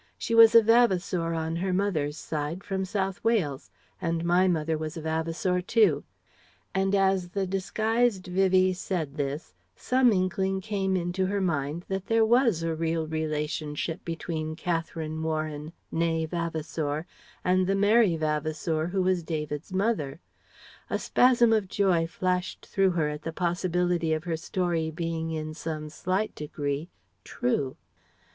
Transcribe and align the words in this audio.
She 0.17 0.33
was 0.33 0.55
a 0.55 0.63
Vavasour 0.63 1.35
on 1.35 1.57
her 1.57 1.71
mother's 1.71 2.17
side 2.17 2.63
from 2.63 2.85
South 2.85 3.23
Wales 3.23 3.69
and 4.01 4.25
my 4.25 4.47
mother 4.47 4.75
was 4.75 4.97
a 4.97 5.01
Vavasour 5.03 5.61
too" 5.61 6.03
And 6.73 6.95
as 6.95 7.29
the 7.29 7.45
disguised 7.45 8.25
Vivie 8.25 8.73
said 8.73 9.13
this, 9.13 9.53
some 9.75 10.11
inkling 10.11 10.59
came 10.59 10.97
into 10.97 11.27
her 11.27 11.39
mind 11.39 11.85
that 11.87 12.07
there 12.07 12.25
was 12.25 12.63
a 12.63 12.73
real 12.73 13.05
relationship 13.05 14.03
between 14.03 14.55
Catharine 14.55 15.21
Warren 15.21 15.71
née 15.93 16.27
Vavasour 16.27 17.05
and 17.45 17.67
the 17.67 17.75
Mary 17.75 18.17
Vavasour 18.17 18.87
who 18.87 19.03
was 19.03 19.21
David's 19.21 19.71
mother. 19.71 20.19
A 20.89 20.97
spasm 20.97 21.53
of 21.53 21.67
joy 21.67 22.07
flashed 22.07 22.65
through 22.65 22.89
her 22.97 23.07
at 23.07 23.21
the 23.21 23.31
possibility 23.31 24.13
of 24.13 24.23
her 24.23 24.35
story 24.35 24.89
being 24.89 25.29
in 25.29 25.53
some 25.53 25.89
slight 25.91 26.33
degree 26.33 26.89
true. 27.23 27.77